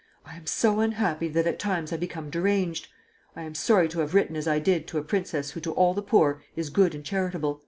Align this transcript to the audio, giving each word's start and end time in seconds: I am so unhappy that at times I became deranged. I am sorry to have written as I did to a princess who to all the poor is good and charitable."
I 0.25 0.35
am 0.35 0.47
so 0.47 0.79
unhappy 0.79 1.27
that 1.27 1.45
at 1.45 1.59
times 1.59 1.93
I 1.93 1.97
became 1.97 2.31
deranged. 2.31 2.87
I 3.35 3.43
am 3.43 3.53
sorry 3.53 3.87
to 3.89 3.99
have 3.99 4.15
written 4.15 4.35
as 4.35 4.47
I 4.47 4.57
did 4.57 4.87
to 4.87 4.97
a 4.97 5.03
princess 5.03 5.51
who 5.51 5.59
to 5.59 5.73
all 5.73 5.93
the 5.93 6.01
poor 6.01 6.41
is 6.55 6.71
good 6.71 6.95
and 6.95 7.05
charitable." 7.05 7.59